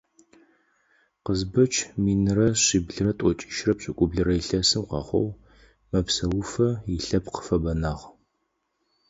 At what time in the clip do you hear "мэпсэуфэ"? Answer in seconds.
5.91-6.69